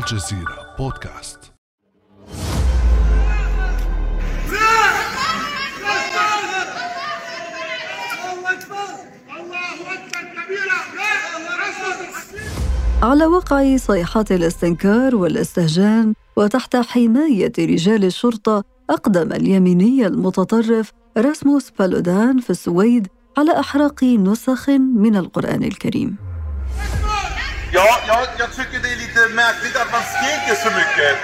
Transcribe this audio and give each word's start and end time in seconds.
الجزيرة 0.00 0.74
بودكاست. 0.78 1.38
على 13.02 13.26
وقع 13.26 13.76
صيحات 13.76 14.32
الاستنكار 14.32 15.16
والاستهجان 15.16 16.14
وتحت 16.36 16.76
حماية 16.76 17.52
رجال 17.58 18.04
الشرطة 18.04 18.64
أقدم 18.90 19.32
اليميني 19.32 20.06
المتطرف 20.06 20.92
راسموس 21.16 21.70
بالودان 21.70 22.40
في 22.40 22.50
السويد 22.50 23.08
على 23.38 23.60
إحراق 23.60 24.04
نسخ 24.04 24.68
من 24.70 25.16
القرآن 25.16 25.62
الكريم. 25.62 26.16
Ja, 27.72 27.88
jag, 28.08 28.26
jag 28.38 28.50
tycker 28.56 28.78
det 28.82 28.90
är 28.94 28.98
lite 29.04 29.34
märkligt 29.34 29.76
att 29.82 29.90
man 29.92 30.02
skriker 30.12 30.54
så 30.64 30.70
mycket. 30.80 31.14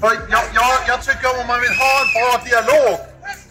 För 0.00 0.10
jag, 0.34 0.44
jag, 0.58 0.72
jag 0.88 1.02
tycker 1.02 1.28
om 1.40 1.46
man 1.46 1.60
vill 1.64 1.74
ha 1.82 1.92
en 2.02 2.08
bra 2.16 2.30
dialog 2.48 2.98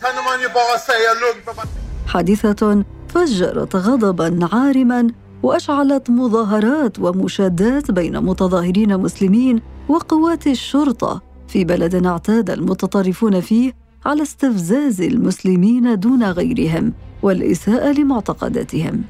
kan 0.02 0.16
man 0.28 0.38
ju 0.44 0.50
bara 0.60 0.78
säga 0.90 1.12
lugnt. 1.24 1.70
حادثة 2.08 2.84
فجرت 3.14 3.76
غضبا 3.76 4.50
عارما 4.52 5.12
وأشعلت 5.44 6.10
مظاهرات 6.10 7.00
ومشادات 7.00 7.92
بين 7.92 8.20
متظاهرين 8.20 8.98
مسلمين 8.98 9.62
وقوات 9.90 10.48
الشرطة 10.48 11.22
في 11.48 11.64
بلد 11.64 12.06
اعتاد 12.06 12.50
المتطرفون 12.50 13.42
فيه 13.42 13.74
على 14.06 14.24
استفزاز 14.24 15.02
المسلمين 15.02 16.00
دون 16.00 16.24
غيرهم 16.24 16.94
والإساءة 17.24 17.92
لمعتقداتهم 17.92 19.04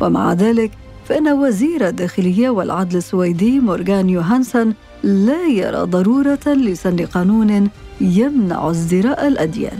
ومع 0.00 0.32
ذلك 0.32 0.70
فإن 1.08 1.28
وزير 1.28 1.88
الداخلية 1.88 2.48
والعدل 2.50 2.96
السويدي 2.96 3.60
مورغان 3.60 4.08
يوهانسون 4.10 4.74
لا 5.02 5.46
يرى 5.46 5.78
ضرورة 5.78 6.46
لسن 6.46 6.96
قانون 7.06 7.70
يمنع 8.00 8.70
ازدراء 8.70 9.28
الأديان. 9.28 9.78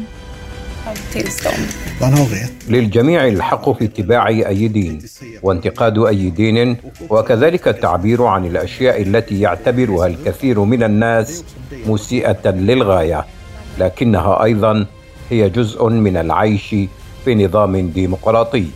للجميع 2.69 3.27
الحق 3.27 3.71
في 3.79 3.85
اتباع 3.85 4.29
أي 4.29 4.69
دين 4.69 4.99
وانتقاد 5.43 5.99
أي 5.99 6.31
دين 6.31 6.77
وكذلك 7.11 7.69
التعبير 7.69 8.23
عن 8.23 8.47
الأشياء 8.47 9.03
التي 9.03 9.41
يعتبرها 9.41 10.07
الكثير 10.07 10.61
من 10.61 10.83
الناس 10.83 11.45
مسيئة 11.87 12.51
للغاية 12.51 13.27
لكنها 13.79 14.45
أيضا 14.45 14.87
هي 15.31 15.51
جزء 15.51 15.89
من 15.89 16.17
العيش 16.17 16.75
في 17.25 17.35
نظام 17.35 17.89
ديمقراطي. 17.91 18.67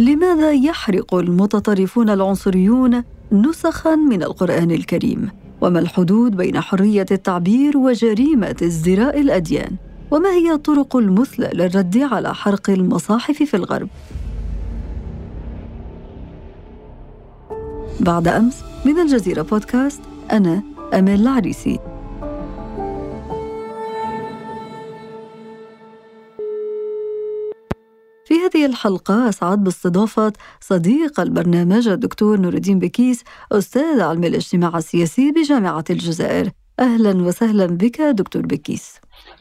لماذا 0.00 0.52
يحرق 0.52 1.14
المتطرفون 1.14 2.10
العنصريون 2.10 3.04
نسخا 3.32 3.96
من 3.96 4.22
القرآن 4.22 4.70
الكريم؟ 4.70 5.30
وما 5.60 5.78
الحدود 5.78 6.36
بين 6.36 6.60
حرية 6.60 7.06
التعبير 7.10 7.78
وجريمة 7.78 8.56
ازدراء 8.62 9.20
الأديان؟ 9.20 9.76
وما 10.10 10.30
هي 10.30 10.52
الطرق 10.52 10.96
المثلى 10.96 11.50
للرد 11.54 11.98
على 11.98 12.34
حرق 12.34 12.70
المصاحف 12.70 13.42
في 13.42 13.56
الغرب؟ 13.56 13.88
بعد 18.00 18.28
أمس 18.28 18.62
من 18.84 18.98
الجزيرة 18.98 19.42
بودكاست 19.42 20.00
أنا 20.32 20.62
امال 20.94 21.20
العريسي. 21.20 21.89
هذه 28.60 28.66
الحلقة 28.66 29.28
أسعد 29.28 29.64
باستضافة 29.64 30.32
صديق 30.60 31.20
البرنامج 31.20 31.88
الدكتور 31.88 32.40
نور 32.40 32.54
الدين 32.54 32.78
بكيس 32.78 33.24
أستاذ 33.52 34.00
علم 34.00 34.24
الاجتماع 34.24 34.78
السياسي 34.78 35.32
بجامعة 35.32 35.84
الجزائر. 35.90 36.50
أهلا 36.80 37.22
وسهلا 37.22 37.66
بك 37.66 38.00
دكتور 38.00 38.42
بكيس. 38.46 38.94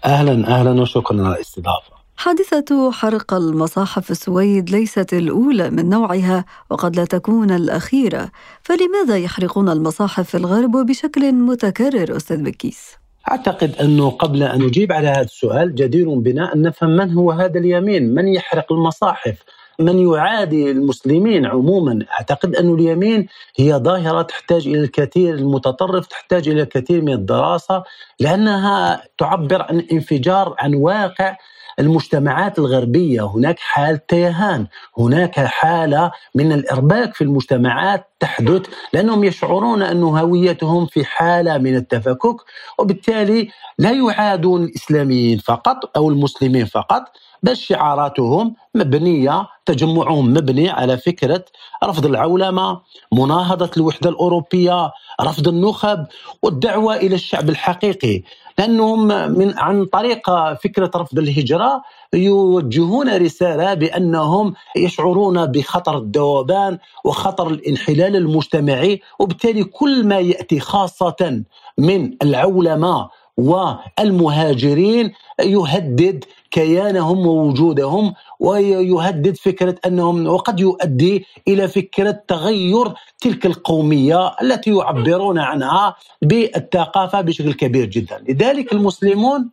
أهلا 0.06 0.48
أهلا 0.48 0.82
وشكرا 0.82 1.22
على 1.26 1.36
الاستضافة. 1.36 1.92
حادثة 2.18 2.92
حرق 2.92 3.34
المصاحف 3.34 4.06
في 4.06 4.12
السويد 4.12 4.70
ليست 4.70 5.14
الأولى 5.14 5.70
من 5.70 5.90
نوعها 5.90 6.46
وقد 6.70 6.96
لا 6.96 7.06
تكون 7.06 7.52
الأخيرة. 7.52 8.32
فلماذا 8.62 9.18
يحرقون 9.18 9.70
المصاحف 9.70 10.30
في 10.30 10.38
الغرب 10.38 10.76
وبشكل 10.76 11.32
متكرر 11.32 12.18
أستاذ 12.18 12.44
بكيس؟ 12.44 13.00
أعتقد 13.28 13.76
أنه 13.82 14.10
قبل 14.10 14.44
أن 14.44 14.62
نجيب 14.62 14.92
على 14.92 15.08
هذا 15.08 15.22
السؤال 15.22 15.76
جدير 15.76 16.10
بنا 16.10 16.54
أن 16.56 16.62
نفهم 16.62 16.90
من 16.90 17.14
هو 17.14 17.32
هذا 17.32 17.60
اليمين 17.60 18.14
من 18.14 18.28
يحرق 18.28 18.72
المصاحف 18.72 19.44
من 19.80 20.00
يعادي 20.08 20.72
المسلمين 20.72 21.46
عموما. 21.46 22.06
أعتقد 22.12 22.56
أن 22.56 22.74
اليمين 22.74 23.28
هي 23.58 23.74
ظاهرة 23.74 24.22
تحتاج 24.22 24.68
إلى 24.68 24.80
الكثير 24.80 25.36
المتطرف 25.36 26.08
تحتاج 26.08 26.50
إلى 26.50 26.62
الكثير 26.62 27.02
من 27.02 27.14
الدراسة 27.14 27.84
لأنها 28.20 29.04
تعبر 29.18 29.62
عن 29.62 29.80
انفجار 29.92 30.56
عن 30.60 30.74
واقع 30.74 31.38
المجتمعات 31.80 32.60
الغربية 32.60 33.22
هناك 33.28 33.60
حاله 33.60 34.00
تيهان 34.08 34.68
هناك 34.98 35.40
حالة 35.40 36.12
من 36.36 36.52
الإرباك 36.52 37.14
في 37.16 37.24
المجتمعات 37.24 38.08
تحدث 38.20 38.62
لأنهم 38.94 39.24
يشعرون 39.24 39.82
أن 39.82 40.04
هويتهم 40.04 40.86
في 40.86 41.06
حالة 41.06 41.58
من 41.58 41.76
التفكك 41.76 42.36
وبالتالي 42.80 43.50
لا 43.80 43.92
يعادون 43.92 44.64
الإسلاميين 44.64 45.38
فقط 45.40 45.98
أو 45.98 46.10
المسلمين 46.10 46.66
فقط. 46.66 47.04
بل 47.44 47.58
شعاراتهم 47.58 48.56
مبنية 48.76 49.48
تجمعهم 49.66 50.34
مبني 50.34 50.70
على 50.70 50.98
فكرة 50.98 51.46
رفض 51.84 52.06
العولمة، 52.06 52.82
مناهضة 53.14 53.72
الوحدة 53.78 54.10
الأوروبية، 54.10 54.92
رفض 55.22 55.48
النخب 55.48 56.06
والدعوة 56.44 56.96
إلى 56.96 57.16
الشعب 57.16 57.50
الحقيقي، 57.50 58.22
لأنهم 58.60 59.08
من 59.38 59.58
عن 59.58 59.86
طريق 59.86 60.54
فكرة 60.64 60.92
رفض 60.96 61.20
الهجرة 61.20 61.82
يوجهون 62.14 63.18
رسالة 63.18 63.74
بأنهم 63.74 64.54
يشعرون 64.78 65.46
بخطر 65.46 65.98
الذوبان 65.98 66.78
وخطر 67.06 67.48
الانحلال 67.48 68.16
المجتمعي 68.16 69.02
وبالتالي 69.20 69.64
كل 69.64 70.08
ما 70.08 70.20
يأتي 70.20 70.60
خاصة 70.60 71.44
من 71.78 72.14
العولمة 72.22 73.10
والمهاجرين 73.40 75.14
يهدد 75.40 76.26
كيانهم 76.52 77.28
ووجودهم 77.28 78.14
ويهدد 78.40 79.38
فكرة 79.38 79.76
أنهم 79.86 80.28
وقد 80.28 80.60
يؤدي 80.60 81.26
إلى 81.48 81.68
فكرة 81.68 82.24
تغير 82.28 82.94
تلك 83.20 83.46
القومية 83.46 84.36
التي 84.42 84.70
يعبرون 84.72 85.40
عنها 85.40 85.96
بالثقافة 86.22 87.22
بشكل 87.22 87.54
كبير 87.54 87.86
جدا، 87.86 88.24
لذلك 88.28 88.74
المسلمون 88.74 89.50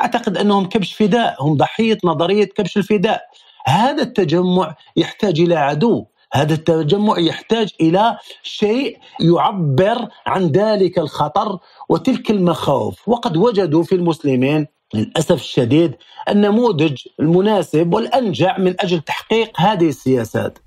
أعتقد 0.00 0.36
أنهم 0.36 0.68
كبش 0.68 0.92
فداء، 0.92 1.36
هم 1.40 1.56
ضحية 1.56 1.98
نظرية 2.04 2.44
كبش 2.44 2.76
الفداء. 2.76 3.22
هذا 3.66 4.02
التجمع 4.02 4.74
يحتاج 4.96 5.40
إلى 5.40 5.56
عدو، 5.56 6.04
هذا 6.32 6.54
التجمع 6.54 7.18
يحتاج 7.18 7.68
إلى 7.80 8.18
شيء 8.42 8.98
يعبر 9.20 10.08
عن 10.26 10.46
ذلك 10.46 10.98
الخطر 10.98 11.58
وتلك 11.88 12.30
المخاوف، 12.30 13.08
وقد 13.08 13.36
وجدوا 13.36 13.82
في 13.82 13.94
المسلمين 13.94 14.66
للأسف 14.94 15.40
الشديد 15.40 15.94
النموذج 16.28 16.96
المناسب 17.20 17.94
والأنجع 17.94 18.58
من 18.58 18.74
أجل 18.80 19.00
تحقيق 19.00 19.60
هذه 19.60 19.88
السياسات. 19.88 20.58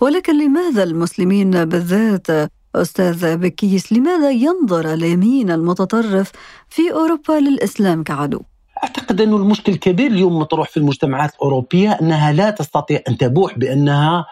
ولكن 0.00 0.38
لماذا 0.44 0.82
المسلمين 0.82 1.64
بالذات 1.64 2.26
أستاذ 2.74 3.36
بكيس 3.36 3.92
لماذا 3.92 4.30
ينظر 4.30 4.92
اليمين 4.92 5.50
المتطرف 5.50 6.32
في 6.68 6.92
أوروبا 6.92 7.32
للإسلام 7.32 8.02
كعدو؟ 8.02 8.40
أعتقد 8.84 9.20
انه 9.20 9.36
المشكل 9.36 9.72
الكبير 9.72 10.10
اليوم 10.10 10.38
مطروح 10.38 10.68
في 10.68 10.76
المجتمعات 10.76 11.34
الأوروبية 11.34 11.92
أنها 11.92 12.32
لا 12.32 12.50
تستطيع 12.50 13.00
أن 13.08 13.18
تبوح 13.18 13.58
بأنها 13.58 14.26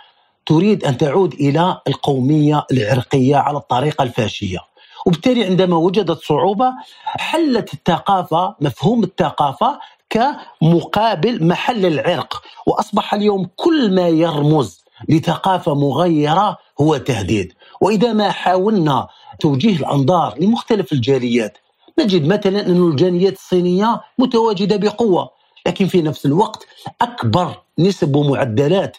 تريد 0.46 0.84
أن 0.84 0.96
تعود 0.96 1.32
إلى 1.34 1.80
القومية 1.88 2.66
العرقية 2.72 3.36
على 3.36 3.58
الطريقة 3.58 4.02
الفاشية. 4.02 4.58
وبالتالي 5.06 5.44
عندما 5.44 5.76
وجدت 5.76 6.22
صعوبة 6.22 6.72
حلت 7.04 7.74
الثقافة 7.74 8.54
مفهوم 8.60 9.02
الثقافة 9.04 9.78
كمقابل 10.10 11.46
محل 11.46 11.86
العرق. 11.86 12.42
وأصبح 12.66 13.14
اليوم 13.14 13.48
كل 13.56 13.94
ما 13.94 14.08
يرمز 14.08 14.80
لثقافة 15.08 15.74
مغيرة 15.74 16.58
هو 16.80 16.96
تهديد 16.96 17.52
وإذا 17.80 18.12
ما 18.12 18.30
حاولنا 18.30 19.08
توجيه 19.40 19.76
الأنظار 19.76 20.38
لمختلف 20.40 20.92
الجاليات 20.92 21.58
نجد 21.98 22.26
مثلا 22.26 22.66
أن 22.66 22.88
الجاليات 22.90 23.32
الصينية 23.32 24.00
متواجدة 24.18 24.76
بقوة. 24.76 25.30
لكن 25.66 25.86
في 25.86 26.02
نفس 26.02 26.26
الوقت 26.26 26.66
أكبر 27.02 27.62
نسب 27.78 28.16
ومعدلات 28.16 28.96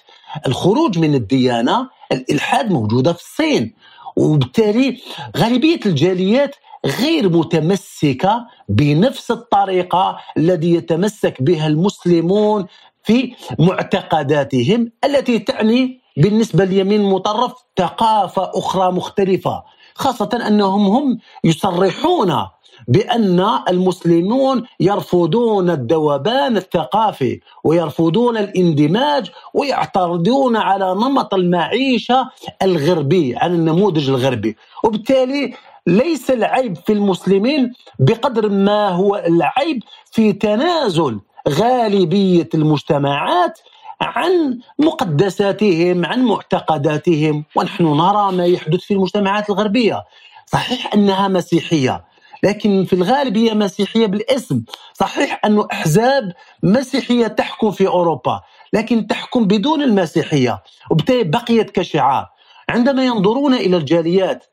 الخروج 0.48 1.00
من 1.00 1.16
الديانة 1.16 1.90
الإلحاد 2.12 2.72
موجودة 2.72 3.14
في 3.14 3.22
الصين. 3.22 3.74
وبالتالي 4.16 4.98
غالبية 5.38 5.80
الجاليات 5.86 6.56
غير 6.86 7.30
متمسكة 7.30 8.46
بنفس 8.70 9.32
الطريقة 9.32 10.18
الذي 10.38 10.74
يتمسك 10.74 11.42
بها 11.42 11.68
المسلمون 11.68 12.66
في 13.04 13.34
معتقداتهم 13.60 14.92
التي 15.06 15.40
تعني 15.40 16.02
بالنسبة 16.18 16.66
لليمين 16.66 17.02
المطرف 17.02 17.54
ثقافة 17.78 18.52
أخرى 18.56 18.92
مختلفة 18.92 19.64
خاصة 19.96 20.30
أنهم 20.48 20.86
هم 20.88 21.18
يصرحون 21.44 22.48
بأن 22.88 23.60
المسلمون 23.70 24.64
يرفضون 24.80 25.70
الذوبان 25.70 26.58
الثقافي 26.58 27.40
ويرفضون 27.64 28.38
الاندماج 28.38 29.32
ويعترضون 29.54 30.58
على 30.58 30.94
نمط 30.94 31.34
المعيشة 31.34 32.30
الغربي 32.62 33.36
على 33.38 33.54
النموذج 33.54 34.10
الغربي. 34.10 34.56
وبالتالي 34.84 35.54
ليس 35.88 36.32
العيب 36.32 36.76
في 36.76 36.94
المسلمين 36.94 37.74
بقدر 38.00 38.50
ما 38.50 38.90
هو 38.90 39.16
العيب 39.16 39.84
في 40.12 40.34
تنازل 40.34 41.20
غالبية 41.50 42.50
المجتمعات 42.54 43.60
عن 44.02 44.60
مقدساتهم 44.80 46.06
عن 46.06 46.24
معتقداتهم. 46.26 47.46
ونحن 47.56 47.84
نرى 47.84 48.32
ما 48.32 48.46
يحدث 48.46 48.80
في 48.80 48.94
المجتمعات 48.94 49.50
الغربية. 49.50 50.04
صحيح 50.46 50.94
أنها 50.94 51.28
مسيحية 51.28 52.11
لكن 52.44 52.86
في 52.86 52.94
الغالب 52.94 53.38
هي 53.38 53.54
مسيحية 53.54 54.06
بالاسم. 54.06 54.64
صحيح 54.94 55.42
أن 55.46 55.64
أحزاب 55.72 56.32
مسيحية 56.64 57.28
تحكم 57.28 57.72
في 57.72 57.88
أوروبا 57.88 58.42
لكن 58.74 59.08
تحكم 59.08 59.46
بدون 59.46 59.82
المسيحية 59.82 60.64
وبالتالي 60.92 61.24
بقيت 61.24 61.70
كشعار 61.72 62.28
عندما 62.70 63.06
ينظرون 63.06 63.54
إلى 63.54 63.78
الجاليات 63.78 64.46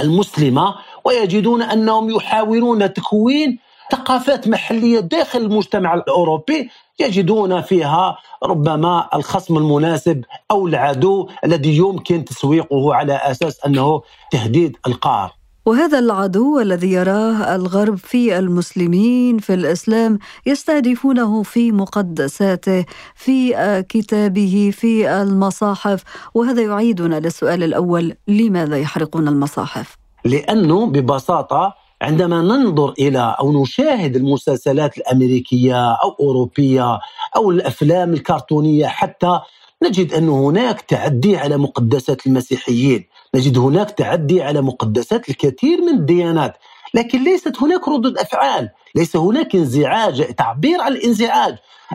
المسلمة 0.00 0.74
ويجدون 1.04 1.62
أنهم 1.62 2.10
يحاولون 2.10 2.92
تكوين 2.92 3.58
ثقافات 3.92 4.48
محلية 4.48 5.00
داخل 5.00 5.38
المجتمع 5.38 5.94
الأوروبي 5.94 6.70
يجدون 7.00 7.60
فيها 7.60 8.18
ربما 8.44 9.08
الخصم 9.14 9.56
المناسب 9.56 10.24
أو 10.50 10.66
العدو 10.66 11.28
الذي 11.44 11.76
يمكن 11.76 12.24
تسويقه 12.24 12.94
على 12.94 13.14
أساس 13.14 13.64
أنه 13.66 14.02
تهديد 14.30 14.76
القار. 14.86 15.41
وهذا 15.66 15.98
العدو 15.98 16.60
الذي 16.60 16.92
يراه 16.92 17.54
الغرب 17.54 17.96
في 17.96 18.38
المسلمين 18.38 19.38
في 19.38 19.54
الإسلام 19.54 20.18
يستهدفونه 20.46 21.42
في 21.42 21.72
مقدساته 21.72 22.84
في 23.14 23.54
كتابه 23.88 24.70
في 24.74 25.22
المصاحف 25.22 26.02
وهذا 26.34 26.62
يعيدنا 26.62 27.20
للسؤال 27.20 27.62
الأول 27.62 28.14
لماذا 28.28 28.78
يحرقون 28.78 29.28
المصاحف؟ 29.28 29.96
لأنه 30.24 30.86
ببساطة 30.86 31.74
عندما 32.02 32.42
ننظر 32.42 32.94
إلى 32.98 33.36
أو 33.40 33.62
نشاهد 33.62 34.16
المسلسلات 34.16 34.98
الأمريكية 34.98 35.92
أو 35.92 36.16
أوروبية 36.20 36.98
أو 37.36 37.50
الأفلام 37.50 38.12
الكرتونية 38.12 38.86
حتى 38.86 39.40
نجد 39.84 40.12
أن 40.12 40.28
هناك 40.28 40.80
تعدي 40.80 41.36
على 41.36 41.56
مقدسات 41.56 42.26
المسيحيين، 42.26 43.04
نجد 43.34 43.58
هناك 43.58 43.90
تعدي 43.90 44.42
على 44.42 44.60
مقدسات 44.60 45.28
الكثير 45.28 45.80
من 45.82 45.88
الديانات، 45.88 46.56
لكن 46.94 47.24
ليست 47.24 47.62
هناك 47.62 47.88
ردود 47.88 48.18
أفعال، 48.18 48.70
ليس 48.94 49.16
هناك 49.16 49.56
انزعاج، 49.56 50.34
تعبير 50.34 50.80
عن 50.80 50.92
الانزعاج، 50.92 51.54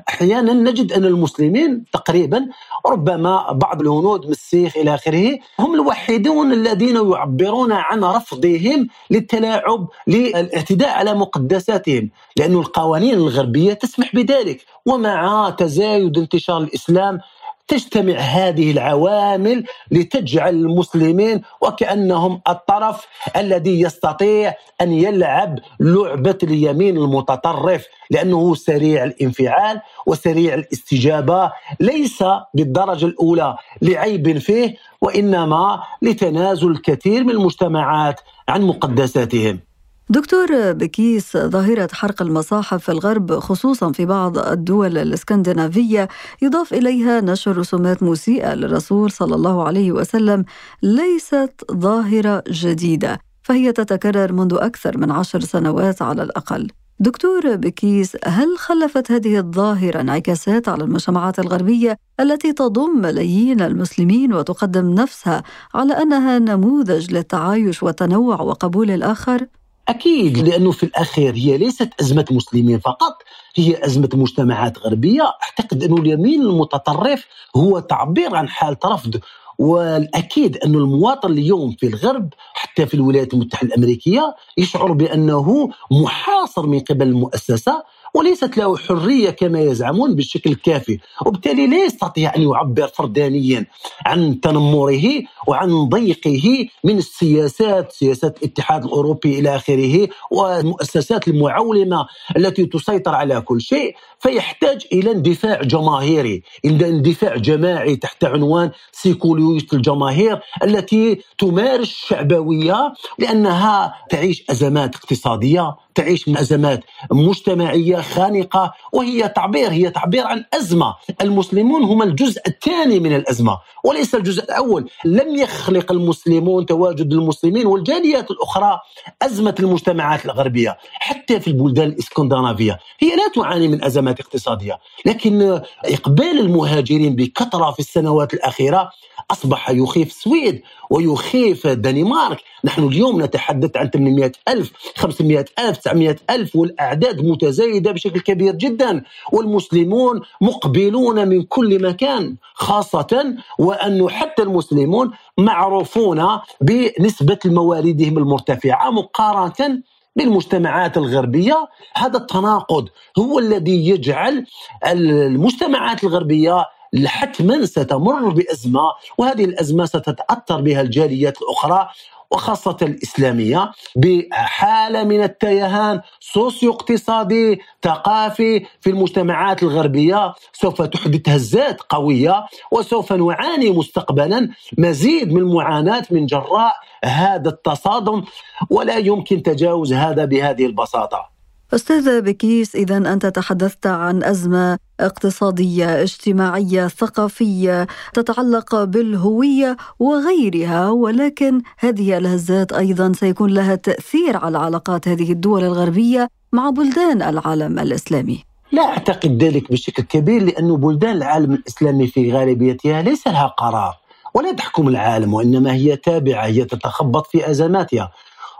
أحيانا 0.09 0.53
نجد 0.53 0.91
أن 0.91 1.05
المسلمين 1.05 1.83
تقريبا 1.93 2.47
ربما 2.85 3.51
بعض 3.51 3.81
الهنود 3.81 4.25
من 4.25 4.31
السيخ 4.31 4.77
إلى 4.77 4.95
آخره 4.95 5.39
هم 5.59 5.73
الوحيدون 5.75 6.53
الذين 6.53 7.11
يعبرون 7.11 7.71
عن 7.71 8.03
رفضهم 8.03 8.87
للتلاعب 9.11 9.87
للاعتداء 10.07 10.89
على 10.89 11.13
مقدساتهم 11.13 12.09
لأن 12.37 12.53
القوانين 12.53 13.13
الغربية 13.13 13.73
تسمح 13.73 14.15
بذلك. 14.15 14.65
ومع 14.85 15.49
تزايد 15.49 16.17
انتشار 16.17 16.57
الإسلام 16.57 17.19
تجتمع 17.67 18.13
هذه 18.13 18.71
العوامل 18.71 19.63
لتجعل 19.91 20.55
المسلمين 20.55 21.41
وكأنهم 21.61 22.41
الطرف 22.49 23.07
الذي 23.35 23.81
يستطيع 23.81 24.53
أن 24.81 24.91
يلعب 24.93 25.59
لعبة 25.79 26.37
اليمين 26.43 26.97
المتطرف 26.97 27.85
لأنه 28.11 28.55
سريع 28.55 29.03
الانفعال 29.03 29.81
وسريع 30.07 30.53
الاستجابة 30.53 31.51
ليس 31.79 32.23
بالدرجة 32.53 33.05
الأولى 33.05 33.55
لعيب 33.81 34.37
فيه 34.37 34.75
وإنما 35.01 35.83
لتنازل 36.01 36.71
الكثير 36.71 37.23
من 37.23 37.29
المجتمعات 37.31 38.19
عن 38.49 38.61
مقدساتهم. 38.61 39.66
دكتور 40.09 40.71
بكيس 40.71 41.38
ظاهرة 41.38 41.89
حرق 41.94 42.21
المصاحف 42.21 42.83
في 42.83 42.92
الغرب 42.92 43.39
خصوصا 43.39 43.92
في 43.92 44.06
بعض 44.06 44.38
الدول 44.38 44.98
الإسكندنافية 44.98 46.07
يضاف 46.42 46.74
إليها 46.74 47.21
نشر 47.21 47.57
رسومات 47.57 48.04
مسيئة 48.04 48.54
للرسول 48.54 49.12
صلى 49.12 49.36
الله 49.36 49.68
عليه 49.68 49.92
وسلم 49.92 50.45
ليست 50.83 51.54
ظاهرة 51.71 52.44
جديدة 52.50 53.19
فهي 53.44 53.71
تتكرر 53.71 54.33
منذ 54.33 54.54
أكثر 54.54 54.98
من 54.98 55.12
عشر 55.12 55.39
سنوات 55.39 56.01
على 56.01 56.24
الأقل 56.24 56.68
دكتور 57.00 57.56
بكيس 57.56 58.18
هل 58.25 58.57
خلفت 58.57 59.12
هذه 59.12 59.38
الظاهرة 59.38 60.01
انعكاسات 60.01 60.69
على 60.69 60.83
المجتمعات 60.83 61.39
الغربية 61.39 61.98
التي 62.19 62.54
تضم 62.54 63.01
ملايين 63.01 63.62
المسلمين 63.62 64.33
وتقدم 64.33 64.94
نفسها 64.94 65.44
على 65.74 65.94
أنها 65.94 66.39
نموذج 66.39 67.13
للتعايش 67.13 67.83
والتنوع 67.83 68.42
وقبول 68.42 68.92
الآخر؟ 68.92 69.48
أكيد 69.89 70.37
لأنه 70.37 70.71
في 70.71 70.83
الأخير 70.83 71.35
هي 71.35 71.57
ليست 71.57 71.89
أزمة 72.01 72.25
مسلمين 72.31 72.79
فقط 72.79 73.23
هي 73.55 73.85
أزمة 73.85 74.09
مجتمعات 74.13 74.77
غربية. 74.79 75.21
أعتقد 75.43 75.83
أنه 75.83 75.97
اليمين 75.97 76.41
المتطرف 76.41 77.25
هو 77.55 77.79
تعبير 77.79 78.35
عن 78.35 78.49
حاله 78.49 78.77
رفض 78.85 79.19
والأكيد 79.59 80.57
أن 80.57 80.75
المواطن 80.75 81.31
اليوم 81.31 81.75
في 81.79 81.87
الغرب 81.87 82.33
حتى 82.53 82.85
في 82.85 82.93
الولايات 82.93 83.33
المتحدة 83.33 83.67
الأمريكية 83.67 84.35
يشعر 84.57 84.91
بأنه 84.91 85.69
محاصر 85.91 86.67
من 86.67 86.79
قبل 86.79 87.07
المؤسسة. 87.07 87.83
وليست 88.13 88.57
له 88.57 88.77
حرية 88.77 89.30
كما 89.30 89.62
يزعمون 89.62 90.15
بالشكل 90.15 90.50
الكافي. 90.51 91.00
وبالتالي 91.25 91.68
لا 91.68 91.86
يستطيع 91.86 92.36
أن 92.36 92.42
يعبر 92.42 92.88
فردانيا 92.88 93.65
عن 94.06 94.39
تنمره 94.42 95.04
وعن 95.48 95.89
ضيقه 95.89 96.68
من 96.83 96.98
السياسات 96.98 97.92
سياسات 97.92 98.38
الاتحاد 98.38 98.86
الأوروبي 98.86 99.39
إلى 99.39 99.56
آخره 99.56 100.07
والمؤسسات 100.31 101.27
المعولمة 101.27 102.07
التي 102.38 102.66
تسيطر 102.66 103.16
على 103.16 103.42
كل 103.42 103.61
شيء. 103.61 103.95
فيحتاج 104.19 104.85
إلى 104.94 105.11
اندفاع 105.11 105.61
جماهيري 105.61 106.44
إلى 106.66 106.90
اندفاع 106.90 107.35
جماعي 107.35 107.95
تحت 107.95 108.23
عنوان 108.23 108.71
سيكولوجية 108.92 109.68
الجماهير 109.73 110.40
التي 110.64 111.21
تمارس 111.37 111.81
الشعبوية 111.90 112.94
لأنها 113.19 113.94
تعيش 114.09 114.44
أزمات 114.49 114.95
اقتصادية 114.95 115.76
تعيش 115.97 116.27
من 116.27 116.37
ازمات 116.37 116.83
مجتمعية 117.11 118.01
خانقة 118.01 118.73
وهي 118.94 119.27
تعبير 119.27 119.71
هي 119.71 119.89
تعبير 119.89 120.27
عن 120.27 120.45
أزمة، 120.54 120.95
المسلمون 121.21 121.83
هم 121.83 122.01
الجزء 122.01 122.42
الثاني 122.47 122.99
من 122.99 123.16
الأزمة 123.16 123.57
وليس 123.83 124.16
الجزء 124.16 124.44
الأول، 124.44 124.89
لم 125.06 125.35
يخلق 125.35 125.92
المسلمون 125.92 126.66
تواجد 126.66 127.13
المسلمين 127.13 127.66
والجاليات 127.66 128.31
الأخرى 128.31 128.80
أزمة 129.21 129.56
المجتمعات 129.59 130.25
الغربية، 130.25 130.77
حتى 130.94 131.39
في 131.39 131.47
البلدان 131.47 131.87
الإسكندنافية، 131.87 132.80
هي 132.99 133.09
لا 133.16 133.27
تعاني 133.35 133.68
من 133.68 133.83
أزمات 133.83 134.19
اقتصادية، 134.19 134.80
لكن 135.06 135.61
إقبال 135.85 136.39
المهاجرين 136.39 137.16
بكثرة 137.16 137.71
في 137.71 137.80
السنوات 137.80 138.33
الأخيرة 138.33 138.89
أصبح 139.31 139.69
يخيف 139.69 140.07
السويد 140.07 140.61
ويخيف 140.89 141.68
الدنمارك. 141.68 142.37
نحن 142.63 142.87
اليوم 142.87 143.21
نتحدث 143.21 143.77
عن 143.77 143.89
800 143.89 144.31
ألف 144.47 144.71
500 144.95 145.45
ألف 145.59 145.77
900 145.87 146.15
ألف 146.29 146.56
والأعداد 146.56 147.25
متزايدة 147.25 147.91
بشكل 147.91 148.19
كبير 148.19 148.56
جدا 148.56 149.03
والمسلمون 149.31 150.21
مقبلون 150.41 151.27
من 151.27 151.44
كل 151.44 151.81
مكان 151.83 152.35
خاصة 152.53 153.35
وأن 153.59 154.09
حتى 154.09 154.44
المسلمون 154.44 155.11
معروفون 155.37 156.39
بنسبة 156.61 157.39
مواردهم 157.45 158.17
المرتفعة 158.17 158.89
مقارنة 158.91 159.81
بالمجتمعات 160.15 160.97
الغربية. 160.97 161.67
هذا 161.95 162.17
التناقض 162.17 162.89
هو 163.19 163.39
الذي 163.39 163.89
يجعل 163.89 164.45
المجتمعات 164.87 166.03
الغربية 166.03 166.65
حتما 167.06 167.65
ستمر 167.65 168.29
بأزمة 168.29 168.81
وهذه 169.17 169.45
الأزمة 169.45 169.85
ستتأثر 169.85 170.61
بها 170.61 170.81
الجاليات 170.81 171.41
الأخرى 171.41 171.89
وخاصة 172.31 172.77
الإسلامية 172.81 173.71
بحالة 173.95 175.03
من 175.03 175.23
التيهان 175.23 176.01
سوسيو 176.19 176.71
اقتصادي 176.71 177.59
ثقافي 177.83 178.65
في 178.81 178.89
المجتمعات 178.89 179.63
الغربية 179.63 180.33
سوف 180.53 180.81
تحدث 180.81 181.29
هزات 181.29 181.81
قوية 181.81 182.45
وسوف 182.71 183.13
نعاني 183.13 183.69
مستقبلا 183.69 184.49
مزيد 184.77 185.33
من 185.33 185.41
المعاناة 185.41 186.03
من 186.11 186.25
جراء 186.25 186.73
هذا 187.05 187.49
التصادم 187.49 188.23
ولا 188.69 188.97
يمكن 188.97 189.43
تجاوز 189.43 189.93
هذا 189.93 190.25
بهذه 190.25 190.65
البساطة. 190.65 191.36
أستاذ 191.74 192.21
بكيس 192.21 192.76
إذا 192.76 192.97
أنت 192.97 193.26
تحدثت 193.26 193.88
عن 193.88 194.24
أزمة 194.24 194.78
اقتصادية 195.00 196.02
اجتماعية 196.02 196.88
ثقافية 196.88 197.88
تتعلق 198.14 198.83
بالهوية 198.83 199.78
وغيرها 200.00 200.90
ولكن 200.90 201.62
هذه 201.80 202.18
الهزات 202.18 202.74
أيضا 202.74 203.12
سيكون 203.16 203.50
لها 203.50 203.76
تأثير 203.76 204.38
على 204.38 204.57
علاقات 204.57 205.07
هذه 205.07 205.31
الدول 205.31 205.64
الغربية 205.64 206.30
مع 206.52 206.69
بلدان 206.69 207.21
العالم 207.21 207.80
الإسلامي. 207.80 208.44
لا 208.71 208.86
أعتقد 208.86 209.44
ذلك 209.44 209.71
بشكل 209.71 210.04
كبير 210.04 210.44
لأن 210.44 210.76
بلدان 210.76 211.18
العالم 211.18 211.54
الإسلامي 211.54 212.07
في 212.07 212.33
غالبيتها 212.33 213.02
ليس 213.02 213.28
لها 213.28 213.47
قرار 213.47 213.94
ولا 214.33 214.52
تحكم 214.52 214.88
العالم 214.88 215.33
وإنما 215.33 215.74
هي 215.74 215.95
تابعة 215.95 216.45
هي 216.45 216.66
تتخبط 216.66 217.28
في 217.28 217.50
أزماتها. 217.52 218.12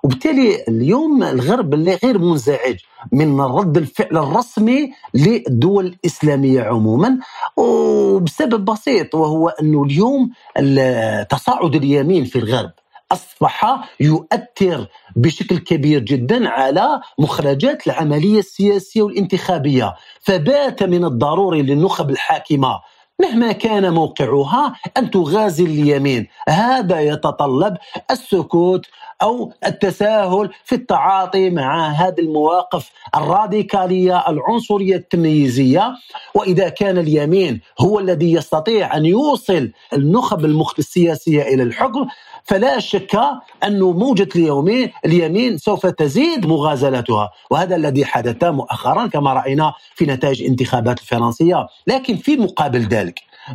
وبالتالي 0.08 0.64
اليوم 0.68 1.24
الغرب 1.24 1.74
غير 1.76 2.18
منزعج 2.20 2.76
من 3.12 3.42
رد 3.42 3.78
الفعل 3.78 4.18
الرسمي 4.18 4.92
للدول 5.14 5.86
الإسلامية 5.86 6.62
عموما 6.62 7.20
وبسبب 7.58 8.66
بسيط 8.66 9.16
وهو 9.16 9.50
أنه 9.50 9.84
اليوم 9.84 10.30
تصاعد 11.30 11.76
اليمين 11.76 12.26
في 12.26 12.40
الغرب 12.40 12.72
أصبح 13.12 13.90
يؤثر 14.00 14.88
بشكل 15.16 15.58
كبير 15.58 16.00
جدا 16.00 16.50
على 16.50 17.02
مخرجات 17.20 17.88
العملية 17.88 18.40
السياسية 18.40 19.02
والانتخابية. 19.02 19.96
فبات 20.22 20.84
من 20.84 21.06
الضروري 21.06 21.62
للنخب 21.62 22.10
الحاكمة 22.10 22.80
مهما 23.19 23.51
كان 23.51 23.93
موقعها 23.93 24.74
أن 24.97 25.12
تغازي 25.12 25.63
اليمين. 25.63 26.27
هذا 26.50 27.00
يتطلب 27.00 27.77
السكوت 28.12 28.86
أو 29.21 29.53
التساهل 29.65 30.50
في 30.65 30.75
التعاطي 30.75 31.50
مع 31.50 31.89
هذه 31.89 32.19
المواقف 32.19 32.91
الراديكالية 33.15 34.29
العنصرية 34.29 34.95
التمييزيه 34.95 35.93
وإذا 36.36 36.69
كان 36.69 36.97
اليمين 36.97 37.62
هو 37.79 38.00
الذي 38.00 38.31
يستطيع 38.33 38.97
أن 38.97 39.05
يوصل 39.05 39.71
النخب 39.93 40.45
السياسيه 40.79 41.41
إلى 41.41 41.63
الحكم 41.63 42.07
فلا 42.43 42.79
شك 42.79 43.19
أن 43.63 43.79
موجة 43.79 44.29
اليومين 44.36 44.91
اليمين 45.05 45.57
سوف 45.57 45.86
تزيد 45.86 46.45
مغازلتها. 46.45 47.31
وهذا 47.51 47.75
الذي 47.75 48.05
حدث 48.05 48.43
مؤخرا 48.43 49.07
كما 49.07 49.33
رأينا 49.33 49.74
في 49.95 50.05
نتائج 50.05 50.41
الانتخابات 50.41 51.00
الفرنسية. 51.00 51.67
لكن 51.88 52.17
في 52.17 52.38
مقابل 52.38 52.79
ذلك 52.79 53.07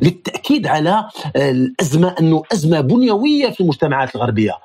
للتأكيد 0.03 0.67
على 0.67 1.09
الأزمة 1.37 2.15
أنه 2.21 2.43
أزمة 2.53 2.81
بنيوية 2.81 3.51
في 3.51 3.61
المجتمعات 3.61 4.15
الغربية. 4.17 4.59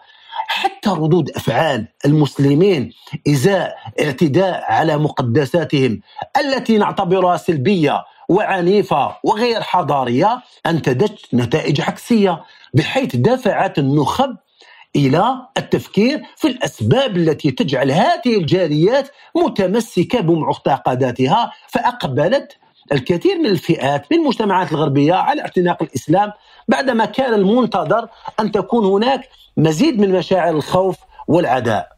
حتى 0.47 0.89
ردود 0.89 1.29
أفعال 1.29 1.87
المسلمين 2.05 2.93
إزاء 3.27 3.75
اعتداء 4.01 4.63
على 4.71 4.97
مقدساتهم 4.97 6.01
التي 6.37 6.77
نعتبرها 6.77 7.37
سلبية 7.37 8.03
وعنيفة 8.29 9.15
وغير 9.23 9.61
حضارية 9.61 10.41
انتجت 10.65 11.19
نتائج 11.33 11.81
عكسية 11.81 12.43
بحيث 12.73 13.15
دفعت 13.15 13.79
النخب 13.79 14.37
إلى 14.95 15.35
التفكير 15.57 16.21
في 16.35 16.47
الأسباب 16.47 17.17
التي 17.17 17.51
تجعل 17.51 17.91
هذه 17.91 18.37
الجاليات 18.37 19.09
متمسكة 19.35 20.19
بمعتقداتها 20.19 21.51
فأقبلت 21.67 22.57
الكثير 22.91 23.37
من 23.39 23.45
الفئات 23.45 24.05
من 24.11 24.17
المجتمعات 24.19 24.71
الغربية 24.71 25.13
على 25.13 25.41
اعتناق 25.41 25.83
الإسلام 25.83 26.31
بعدما 26.67 27.05
كان 27.05 27.33
المنتظر 27.33 28.07
أن 28.39 28.51
تكون 28.51 28.85
هناك 28.85 29.29
مزيد 29.57 29.99
من 29.99 30.11
مشاعر 30.11 30.49
الخوف 30.55 30.97
والعداء. 31.27 31.96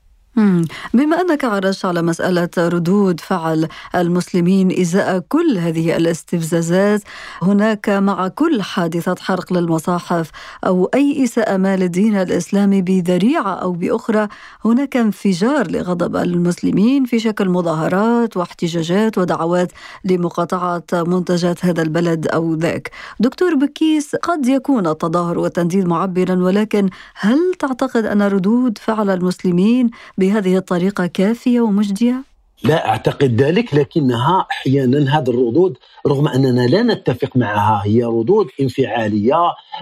بما 0.93 1.21
أنك 1.21 1.43
عرجت 1.45 1.85
على 1.85 2.01
مسألة 2.01 2.49
ردود 2.57 3.19
فعل 3.19 3.67
المسلمين 3.95 4.79
إزاء 4.79 5.19
كل 5.19 5.57
هذه 5.57 5.97
الاستفزازات 5.97 7.01
هناك 7.41 7.89
مع 7.89 8.27
كل 8.27 8.61
حادثة 8.61 9.15
حرق 9.19 9.53
للمصاحف 9.53 10.31
أو 10.65 10.85
أي 10.93 11.23
إساءة 11.23 11.57
ما 11.57 11.77
للدين 11.77 12.15
الإسلامي 12.15 12.81
بذريعة 12.81 13.53
أو 13.53 13.71
بأخرى 13.71 14.27
هناك 14.65 14.97
انفجار 14.97 15.71
لغضب 15.71 16.15
المسلمين 16.15 17.05
في 17.05 17.19
شكل 17.19 17.49
مظاهرات 17.49 18.37
واحتجاجات 18.37 19.17
ودعوات 19.17 19.71
لمقاطعة 20.05 20.83
منتجات 20.93 21.65
هذا 21.65 21.81
البلد 21.81 22.27
أو 22.27 22.53
ذاك. 22.53 22.91
دكتور 23.19 23.55
بكيس 23.55 24.15
قد 24.15 24.47
يكون 24.47 24.87
التظاهر 24.87 25.39
والتنديد 25.39 25.85
معبرا 25.87 26.35
ولكن 26.35 26.89
هل 27.15 27.39
تعتقد 27.59 28.05
أن 28.05 28.21
ردود 28.21 28.77
فعل 28.77 29.09
المسلمين 29.09 29.89
بهذه 30.29 30.57
الطريقة 30.57 31.05
كافية 31.05 31.61
ومجدية؟ 31.61 32.23
لا 32.63 32.89
أعتقد 32.89 33.41
ذلك 33.41 33.73
لكنها 33.73 34.47
أحيانا 34.51 35.17
هذه 35.17 35.29
الردود 35.29 35.77
رغم 36.07 36.27
أننا 36.27 36.67
لا 36.67 36.83
نتفق 36.83 37.37
معها 37.37 37.81
هي 37.85 38.03
ردود 38.03 38.47
انفعالية 38.61 39.35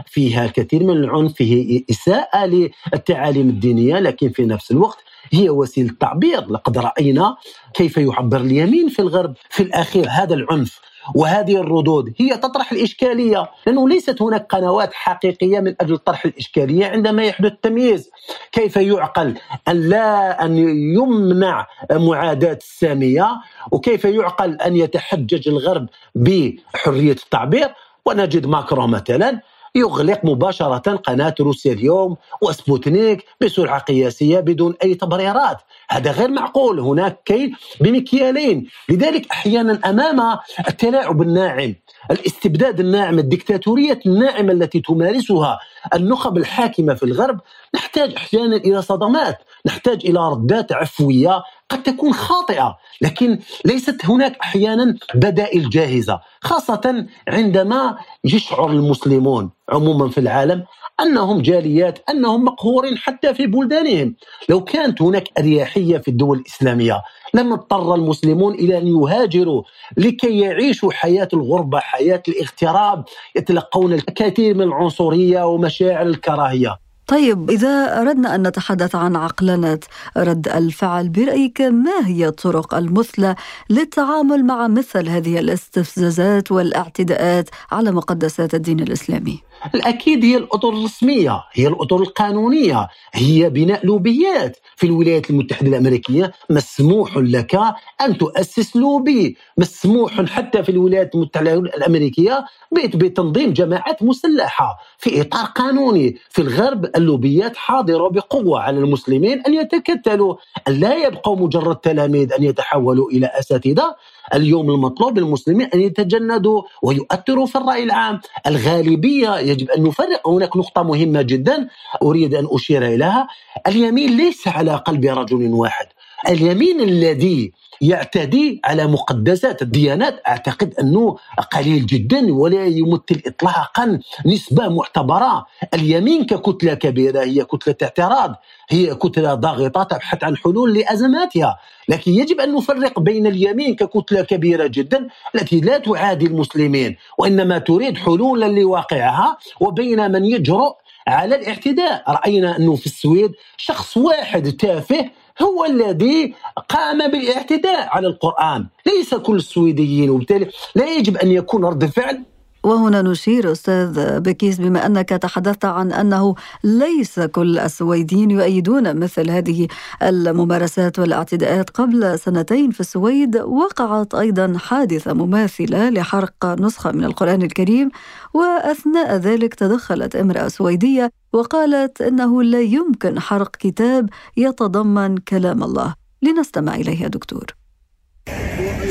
فيها 0.05 0.45
الكثير 0.45 0.83
من 0.83 0.97
العنف 0.97 1.33
فيه 1.33 1.83
إساءة 1.89 2.45
للتعاليم 2.45 3.49
الدينية 3.49 3.99
لكن 3.99 4.29
في 4.29 4.45
نفس 4.45 4.71
الوقت 4.71 4.97
هي 5.31 5.49
وسيلة 5.49 5.93
تعبير 5.99 6.51
لقد 6.51 6.77
رأينا 6.77 7.37
كيف 7.73 7.97
يعبر 7.97 8.41
اليمين 8.41 8.89
في 8.89 8.99
الغرب 8.99 9.33
في 9.49 9.63
الأخير 9.63 10.07
هذا 10.09 10.33
العنف 10.33 10.79
وهذه 11.15 11.61
الردود 11.61 12.13
هي 12.17 12.37
تطرح 12.37 12.71
الإشكالية 12.71 13.51
لأنه 13.65 13.89
ليست 13.89 14.21
هناك 14.21 14.45
قنوات 14.55 14.93
حقيقية 14.93 15.59
من 15.59 15.75
أجل 15.81 15.97
طرح 15.97 16.25
الإشكالية 16.25 16.85
عندما 16.85 17.23
يحدث 17.23 17.53
تمييز. 17.61 18.09
كيف 18.51 18.75
يعقل 18.75 19.37
أن 19.67 19.89
لا 19.89 20.45
أن 20.45 20.57
يمنع 20.95 21.67
معاداة 21.91 22.57
السامية؟ 22.61 23.27
وكيف 23.71 24.05
يعقل 24.05 24.61
أن 24.61 24.75
يتحجج 24.75 25.49
الغرب 25.49 25.87
بحرية 26.15 27.11
التعبير؟ 27.11 27.73
ونجد 28.05 28.45
ماكرون 28.45 28.89
مثلا 28.89 29.41
يغلق 29.75 30.19
مباشرة 30.23 30.95
قناة 30.95 31.35
روسيا 31.39 31.73
اليوم 31.73 32.17
وسبوتنيك 32.41 33.25
بسرعة 33.41 33.79
قياسية 33.79 34.39
بدون 34.39 34.75
أي 34.83 34.95
تبريرات. 34.95 35.57
هذا 35.89 36.11
غير 36.11 36.31
معقول. 36.31 36.79
هناك 36.79 37.23
كيل 37.25 37.55
بمكيالين 37.81 38.67
لذلك 38.89 39.31
أحيانا 39.31 39.79
أمام 39.85 40.37
التلاعب 40.67 41.21
الناعم 41.21 41.75
الاستبداد 42.11 42.79
الناعم 42.79 43.19
الدكتاتورية 43.19 43.99
الناعمة 44.05 44.53
التي 44.53 44.79
تمارسها 44.79 45.59
النخب 45.95 46.37
الحاكمة 46.37 46.93
في 46.93 47.03
الغرب 47.03 47.39
نحتاج 47.75 48.13
أحيانا 48.15 48.55
إلى 48.55 48.81
صدمات 48.81 49.37
نحتاج 49.65 50.05
إلى 50.05 50.19
ردات 50.19 50.71
عفوية 50.71 51.43
قد 51.69 51.83
تكون 51.83 52.13
خاطئة 52.13 52.77
لكن 53.01 53.39
ليست 53.65 54.05
هناك 54.05 54.37
أحيانا 54.37 54.95
بدائل 55.15 55.69
جاهزة 55.69 56.19
خاصة 56.41 57.05
عندما 57.27 57.97
يشعر 58.23 58.71
المسلمون 58.71 59.51
عموما 59.69 60.09
في 60.09 60.17
العالم 60.17 60.63
أنهم 60.99 61.41
جاليات 61.41 62.09
أنهم 62.09 62.43
مقهورين 62.43 62.97
حتى 62.97 63.33
في 63.33 63.47
بلدانهم. 63.47 64.15
لو 64.49 64.63
كانت 64.63 65.01
هناك 65.01 65.29
أريحية 65.39 65.97
في 65.97 66.07
الدول 66.07 66.37
الإسلامية 66.39 67.01
لم 67.33 67.53
اضطر 67.53 67.95
المسلمون 67.95 68.53
إلى 68.53 68.77
أن 68.77 68.87
يهاجروا 68.87 69.63
لكي 69.97 70.39
يعيشوا 70.39 70.91
حياة 70.91 71.27
الغربة 71.33 71.79
حياة 71.79 72.23
الاغتراب 72.27 73.05
يتلقون 73.35 73.93
الكثير 73.93 74.55
من 74.55 74.61
العنصرية 74.61 75.43
ومشاعر 75.47 76.05
الكراهية. 76.05 76.86
طيب 77.07 77.49
إذا 77.49 78.01
أردنا 78.01 78.35
أن 78.35 78.47
نتحدث 78.47 78.95
عن 78.95 79.15
عقلنة 79.15 79.79
رد 80.17 80.47
الفعل 80.47 81.09
برأيك 81.09 81.61
ما 81.61 82.07
هي 82.07 82.27
الطرق 82.27 82.75
المثلى 82.75 83.35
للتعامل 83.69 84.45
مع 84.45 84.67
مثل 84.67 85.09
هذه 85.09 85.39
الاستفزازات 85.39 86.51
والاعتداءات 86.51 87.49
على 87.71 87.91
مقدسات 87.91 88.55
الدين 88.55 88.79
الإسلامي؟ 88.79 89.46
الأكيد 89.75 90.25
هي 90.25 90.37
الأطر 90.37 90.69
الرسمية 90.69 91.43
هي 91.53 91.67
الأطر 91.67 92.01
القانونية 92.01 92.87
هي 93.13 93.49
بناء 93.49 93.85
لوبيات. 93.85 94.57
في 94.75 94.87
الولايات 94.87 95.29
المتحدة 95.29 95.69
الأمريكية 95.69 96.31
مسموح 96.49 97.17
لك 97.17 97.55
أن 98.01 98.17
تؤسس 98.17 98.75
لوبي 98.75 99.37
مسموح 99.57 100.21
حتى 100.25 100.63
في 100.63 100.69
الولايات 100.69 101.15
المتحدة 101.15 101.53
الأمريكية 101.53 102.45
بتنظيم 102.71 103.53
جماعات 103.53 104.03
مسلحة 104.03 104.77
في 104.97 105.21
إطار 105.21 105.45
قانوني. 105.45 106.17
في 106.29 106.41
الغرب 106.41 106.85
اللوبيات 106.95 107.57
حاضرة 107.57 108.07
بقوة 108.09 108.59
على 108.61 108.77
المسلمين 108.79 109.41
أن 109.41 109.53
يتكتلوا 109.53 110.35
أن 110.67 110.73
لا 110.73 110.95
يبقوا 111.07 111.35
مجرد 111.35 111.75
تلاميذ 111.75 112.33
أن 112.33 112.43
يتحولوا 112.43 113.09
إلى 113.09 113.27
أساتذة. 113.39 113.95
اليوم 114.33 114.71
المطلوب 114.71 115.19
للمسلمين 115.19 115.67
أن 115.73 115.81
يتجندوا 115.81 116.61
ويؤثروا 116.83 117.45
في 117.45 117.57
الرأي 117.57 117.83
العام. 117.83 118.19
الغالبية 118.47 119.37
يجب 119.39 119.69
أن 119.69 119.83
نفرق. 119.83 120.27
هناك 120.27 120.57
نقطة 120.57 120.83
مهمة 120.83 121.21
جدا 121.21 121.67
أريد 122.03 122.35
أن 122.35 122.47
أشير 122.51 122.85
إليها. 122.85 123.27
اليمين 123.67 124.17
ليس 124.17 124.47
على 124.47 124.75
قلب 124.75 125.05
رجل 125.05 125.47
واحد. 125.53 125.87
اليمين 126.29 126.81
الذي 126.81 127.51
يعتدي 127.81 128.61
على 128.65 128.87
مقدسات 128.87 129.61
الديانات. 129.61 130.21
أعتقد 130.27 130.73
أنه 130.79 131.17
قليل 131.51 131.85
جدا 131.85 132.33
ولا 132.33 132.65
يمثل 132.65 133.21
اطلاقا 133.25 133.99
نسبة 134.25 134.67
معتبرة. 134.67 135.45
اليمين 135.73 136.25
ككتلة 136.25 136.73
كبيرة 136.73 137.23
هي 137.23 137.43
كتلة 137.45 137.75
اعتراض 137.83 138.35
هي 138.69 138.95
كتلة 138.95 139.33
ضاغطة 139.33 139.83
تبحث 139.83 140.23
عن 140.23 140.37
حلول 140.37 140.73
لأزماتها. 140.73 141.59
لكن 141.89 142.11
يجب 142.11 142.39
أن 142.39 142.55
نفرق 142.55 142.99
بين 142.99 143.27
اليمين 143.27 143.75
ككتلة 143.75 144.21
كبيرة 144.21 144.67
جدا 144.67 145.07
التي 145.35 145.59
لا 145.61 145.77
تعادي 145.77 146.25
المسلمين 146.25 146.97
وإنما 147.17 147.57
تريد 147.57 147.97
حلولا 147.97 148.45
لواقعها 148.45 149.37
وبين 149.59 150.11
من 150.11 150.25
يجرؤ 150.25 150.73
على 151.07 151.35
الاعتداء. 151.35 152.03
رأينا 152.11 152.57
أنه 152.57 152.75
في 152.75 152.85
السويد 152.85 153.31
شخص 153.57 153.97
واحد 153.97 154.51
تافه 154.51 155.09
هو 155.41 155.65
الذي 155.65 156.33
قام 156.69 157.07
بالاعتداء 157.11 157.87
على 157.89 158.07
القرآن. 158.07 158.67
ليس 158.85 159.15
كل 159.15 159.35
السويديين 159.35 160.09
وبالتالي 160.09 160.47
لا 160.75 160.85
يجب 160.85 161.17
أن 161.17 161.31
يكون 161.31 161.65
رد 161.65 161.85
فعل 161.85 162.23
وهنا 162.67 163.01
نشير 163.01 163.51
أستاذ 163.51 164.19
بكيس 164.19 164.57
بما 164.59 164.85
أنك 164.85 165.09
تحدثت 165.09 165.65
عن 165.65 165.91
أنه 165.91 166.35
ليس 166.63 167.19
كل 167.19 167.59
السويديين 167.59 168.31
يؤيدون 168.31 168.99
مثل 168.99 169.29
هذه 169.29 169.67
الممارسات 170.03 170.99
والاعتداءات. 170.99 171.69
قبل 171.69 172.19
سنتين 172.19 172.71
في 172.71 172.79
السويد 172.79 173.37
وقعت 173.37 174.15
أيضا 174.15 174.57
حادثة 174.57 175.13
مماثلة 175.13 175.89
لحرق 175.89 176.45
نسخة 176.45 176.91
من 176.91 177.03
القرآن 177.03 177.41
الكريم 177.41 177.89
وأثناء 178.33 179.15
ذلك 179.15 179.53
تدخلت 179.53 180.15
امرأة 180.15 180.47
سويدية 180.47 181.11
وقالت 181.33 182.01
إنه 182.01 182.43
لا 182.43 182.61
يمكن 182.61 183.19
حرق 183.19 183.55
كتاب 183.55 184.09
يتضمن 184.37 185.17
كلام 185.17 185.63
الله. 185.63 185.93
لنستمع 186.21 186.75
إليها 186.75 187.07
دكتور. 187.07 187.66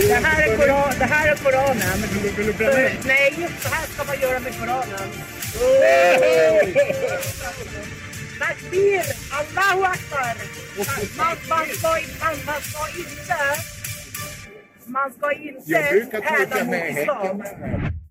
Det 0.09 0.15
här 0.15 0.49
är, 0.49 0.57
Koran, 0.57 0.93
det 0.99 1.05
här 1.05 1.29
är 1.33 1.37
Koranen. 1.37 1.99
Nej, 3.05 3.49
så 3.61 3.69
här 3.69 3.87
ska 3.87 4.05
man 4.05 4.21
göra 4.21 4.41
med 4.41 4.53
Koranen. 4.61 5.09
Takbir! 8.39 9.03
Allahu 9.39 9.85
Akbar! 9.85 10.35
Man, 11.17 11.37
man, 11.49 11.67
ska, 11.67 11.89
man, 12.25 12.37
man 12.47 12.61
ska 12.63 12.83
inte... 12.99 13.39
Man 14.87 15.13
ska 15.13 15.33
inte 15.33 16.21
häda 16.23 16.65
mot 16.65 16.99
islam. 16.99 17.43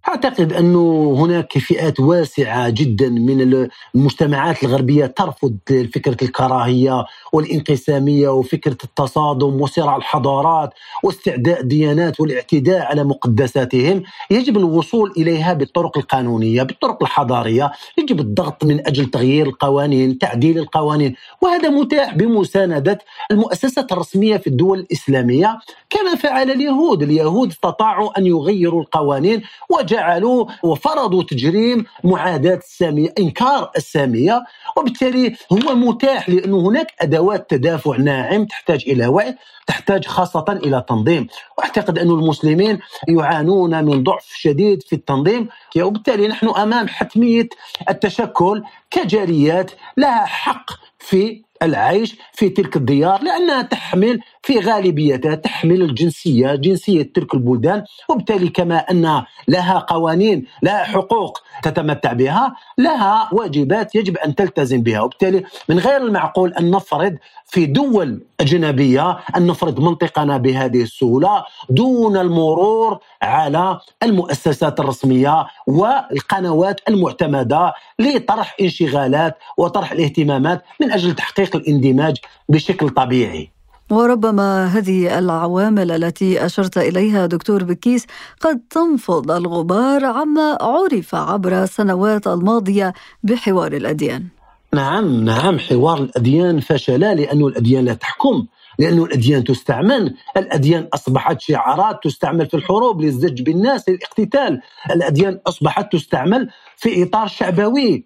أعتقد 0.08 0.54
أنه 0.54 1.14
هناك 1.20 1.58
فئات 1.58 2.00
واسعة 2.00 2.70
جدا 2.70 3.10
من 3.10 3.68
المجتمعات 3.96 4.64
الغربية 4.64 5.06
ترفض 5.06 5.58
فكرة 5.68 6.18
الكراهية 6.22 7.06
والانقسامية 7.34 8.30
وفكرة 8.30 8.78
التصادم 8.84 9.62
وصراع 9.62 9.96
الحضارات 9.96 10.74
واستعداء 11.04 11.62
الديانات 11.62 12.20
والاعتداء 12.20 12.86
على 12.86 13.04
مقدساتهم. 13.04 14.04
يجب 14.32 14.58
الوصول 14.58 15.14
إليها 15.18 15.54
بالطرق 15.54 15.98
القانونية 15.98 16.64
بالطرق 16.64 17.04
الحضارية. 17.04 17.72
يجب 17.98 18.20
الضغط 18.20 18.64
من 18.66 18.88
أجل 18.88 19.06
تغيير 19.06 19.46
القوانين 19.48 20.18
تعديل 20.18 20.58
القوانين. 20.60 21.16
وهذا 21.42 21.70
متاح 21.70 22.16
بمساندة 22.16 23.00
المؤسسات 23.32 23.92
الرسمية 23.92 24.38
في 24.38 24.48
الدول 24.48 24.80
الإسلامية. 24.80 25.60
كما 25.90 26.16
فعل 26.16 26.52
اليهود 26.52 27.04
اليهود 27.04 27.50
استطاعوا 27.50 28.18
أن 28.20 28.26
يغيروا 28.26 28.82
القوانين 28.82 29.42
وجاء 29.70 29.95
جعلوا 29.96 30.46
وفرضوا 30.64 31.24
تجريم 31.24 31.86
معاداة 32.04 32.56
السامية 32.56 33.14
إنكار 33.20 33.72
السامية 33.78 34.44
وبالتالي 34.78 35.36
هو 35.54 35.75
متاح 35.75 36.30
لأنه 36.30 36.70
هناك 36.70 36.88
أدوات 37.02 37.50
تدافع 37.50 37.98
ناعم 37.98 38.46
تحتاج 38.46 38.84
إلى 38.88 39.08
وعي 39.08 39.36
تحتاج 39.68 40.06
خاصة 40.06 40.46
إلى 40.50 40.86
تنظيم. 40.90 41.28
وأعتقد 41.58 42.00
أن 42.00 42.10
المسلمين 42.10 42.80
يعانون 43.08 43.86
من 43.86 44.04
ضعف 44.04 44.25
شديد 44.36 44.84
في 44.84 44.94
التنظيم 44.94 45.48
وبالتالي 45.78 46.28
نحن 46.28 46.48
أمام 46.48 46.88
حتمية 46.88 47.50
التشكل 47.90 48.64
كجاليات 48.92 49.72
لها 49.98 50.25
حق 50.25 50.66
في 51.00 51.46
العيش 51.64 52.16
في 52.34 52.50
تلك 52.50 52.75
الديار 52.75 53.24
لأنها 53.24 53.62
تحمل 53.62 54.20
في 54.46 54.60
غالبيتها 54.60 55.36
تحمل 55.36 55.82
الجنسية 55.82 56.56
جنسية 56.56 57.12
تلك 57.14 57.34
البلدان 57.34 57.84
وبالتالي 58.10 58.50
كما 58.50 58.78
أن 58.78 59.24
لها 59.48 59.80
قوانين 59.80 60.46
لها 60.63 60.84
حقوق 60.84 61.41
تتمتع 61.63 62.13
بها 62.13 62.56
لها 62.78 63.30
واجبات 63.32 63.96
يجب 63.96 64.17
أن 64.17 64.36
تلتزم 64.36 64.82
بها. 64.82 65.02
وبالتالي 65.02 65.43
من 65.69 65.80
غير 65.80 66.02
المعقول 66.02 66.54
أن 66.54 66.72
نفرض 66.72 67.17
في 67.46 67.65
دول 67.65 68.22
أجنبية 68.39 69.17
أن 69.38 69.48
نفرض 69.48 69.80
منطقنا 69.80 70.38
بهذه 70.38 70.82
السهولة 70.82 71.46
دون 71.69 72.17
المرور 72.17 73.00
على 73.22 73.80
المؤسسات 74.04 74.80
الرسمية 74.80 75.46
والقنوات 75.67 76.82
المعتمدة 76.89 77.74
لطرح 78.00 78.56
انشغالات 78.62 79.38
وطرح 79.58 79.91
الاهتمامات 79.91 80.63
من 80.82 80.91
أجل 80.91 81.15
تحقيق 81.15 81.56
الاندماج 81.56 82.17
بشكل 82.50 82.89
طبيعي. 82.89 83.55
وربما 83.89 84.65
هذه 84.65 85.19
العوامل 85.19 85.91
التي 85.91 86.45
أشرت 86.45 86.78
إليها 86.78 87.26
دكتور 87.26 87.63
بكيس 87.63 88.06
قد 88.41 88.60
تنفض 88.69 89.32
الغبار 89.32 90.06
عما 90.06 90.58
عرف 90.62 91.15
عبر 91.15 91.63
السنوات 91.63 92.28
الماضية 92.28 92.93
بحوار 93.24 93.74
الأديان. 93.74 94.28
نعم 94.74 95.24
نعم 95.24 95.60
حوار 95.60 95.98
الأديان 95.98 96.60
فشل 96.60 97.00
لأن 97.00 97.41
الأديان 97.41 97.86
لا 97.86 97.93
تحكم 97.93 98.45
لأن 98.80 99.00
الأديان 99.00 99.43
تستعمل 99.43 100.15
الأديان 100.38 100.88
أصبحت 100.93 101.41
شعارات 101.41 102.04
تستعمل 102.04 102.45
في 102.45 102.54
الحروب 102.54 103.02
للزج 103.02 103.41
بالناس 103.41 103.89
للإقتتال 103.89 104.62
الأديان 104.91 105.39
أصبحت 105.48 105.93
تستعمل 105.93 106.50
في 106.78 107.04
إطار 107.04 107.28
شعبوي 107.28 108.06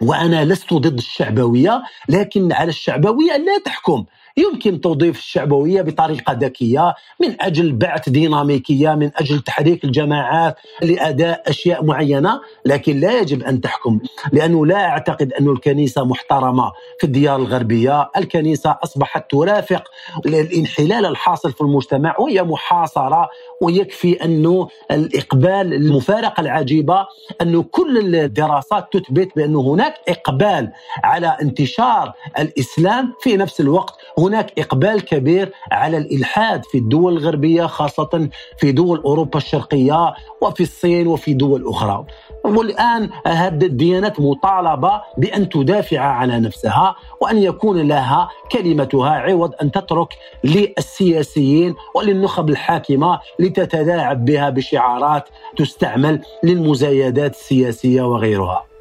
وأنا 0.00 0.44
لست 0.44 0.74
ضد 0.74 0.98
الشعبوية 0.98 1.82
لكن 2.08 2.52
على 2.52 2.68
الشعبوية 2.68 3.36
لا 3.36 3.58
تحكم 3.64 4.04
يمكن 4.38 4.80
توظيف 4.80 5.18
الشعبوية 5.18 5.82
بطريقة 5.82 6.32
ذكية 6.32 6.94
من 7.20 7.36
أجل 7.40 7.72
بعث 7.72 8.08
ديناميكية 8.08 8.94
من 8.94 9.10
أجل 9.16 9.40
تحريك 9.40 9.84
الجماعات 9.84 10.56
لأداء 10.82 11.42
أشياء 11.50 11.84
معينة 11.84 12.40
لكن 12.64 13.00
لا 13.00 13.20
يجب 13.20 13.42
أن 13.42 13.60
تحكم 13.60 14.00
لأنه 14.32 14.66
لا 14.66 14.88
أعتقد 14.88 15.32
أن 15.32 15.48
الكنيسة 15.48 16.04
محترمة 16.04 16.72
في 17.00 17.06
الديار 17.06 17.36
الغربية، 17.36 18.10
الكنيسة 18.16 18.78
أصبحت 18.84 19.30
ترافق 19.30 19.84
الانحلال 20.26 21.06
الحاصل 21.06 21.52
في 21.52 21.60
المجتمع 21.60 22.14
وهي 22.18 22.42
محاصرة 22.42 23.28
ويكفي 23.62 24.24
انه 24.24 24.68
الإقبال 24.90 25.74
المفارقة 25.74 26.40
العجيبة 26.40 27.06
انه 27.42 27.62
كل 27.62 28.14
الدراسات 28.16 28.92
تثبت 28.92 29.28
بانه 29.36 29.60
هناك 29.60 29.94
إقبال 30.08 30.72
على 31.04 31.36
انتشار 31.42 32.12
الإسلام 32.38 33.12
في 33.20 33.36
نفس 33.36 33.60
الوقت. 33.60 33.94
هناك 34.26 34.58
إقبال 34.58 35.04
كبير 35.04 35.52
على 35.72 35.96
الإلحاد 35.96 36.64
في 36.64 36.78
الدول 36.78 37.12
الغربية 37.12 37.66
خاصة 37.66 38.28
في 38.58 38.72
دول 38.72 38.98
أوروبا 38.98 39.38
الشرقية 39.38 40.14
وفي 40.40 40.62
الصين 40.62 41.06
وفي 41.06 41.34
دول 41.34 41.68
أخرى. 41.68 42.04
والآن 42.44 43.10
هذه 43.26 43.64
الديانات 43.64 44.20
مطالبة 44.20 45.02
بأن 45.18 45.48
تدافع 45.48 46.00
على 46.00 46.40
نفسها 46.40 46.96
وأن 47.20 47.38
يكون 47.38 47.88
لها 47.88 48.28
كلمتها 48.52 49.10
عوض 49.10 49.52
أن 49.62 49.70
تترك 49.70 50.08
للسياسيين 50.44 51.74
وللنخب 51.94 52.50
الحاكمة 52.50 53.20
لتتلاعب 53.38 54.24
بها 54.24 54.50
بشعارات 54.50 55.28
تستعمل 55.56 56.20
للمزايدات 56.42 57.30
السياسية 57.34 58.02
وغيرها. 58.02 58.75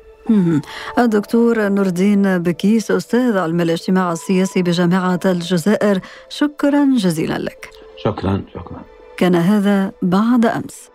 الدكتور 0.98 1.70
نور 1.70 1.86
الدين 1.86 2.38
بكيس 2.38 2.92
أستاذ 2.92 3.38
علم 3.38 3.62
الاجتماع 3.62 4.12
السياسي 4.12 4.62
بجامعة 4.62 5.20
الجزائر. 5.26 6.00
شكرا 6.30 6.88
جزيلا 6.98 7.40
لك. 7.40 7.70
شكرا 8.04 8.44
شكرا. 8.54 8.82
كان 9.18 9.36
هذا 9.36 9.92
بعد 10.02 10.46
أمس. 10.46 10.94